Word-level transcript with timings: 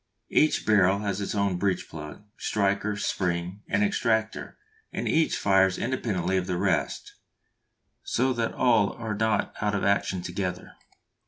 Each 0.31 0.65
barrel 0.65 0.97
has 1.01 1.21
its 1.21 1.35
own 1.35 1.57
breech 1.57 1.87
plug, 1.87 2.23
striker, 2.35 2.95
spring, 2.97 3.61
and 3.67 3.83
extractor, 3.83 4.57
and 4.91 5.07
each 5.07 5.37
fires 5.37 5.77
independently 5.77 6.37
of 6.37 6.47
the 6.47 6.57
rest, 6.57 7.13
so 8.01 8.33
that 8.33 8.51
all 8.55 8.93
are 8.93 9.13
not 9.13 9.53
out 9.61 9.75
of 9.75 9.83
action 9.83 10.23
together. 10.23 10.71